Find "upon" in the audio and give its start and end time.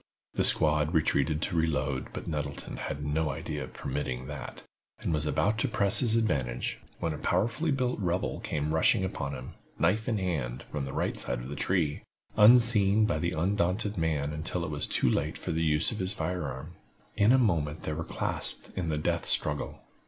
9.03-9.35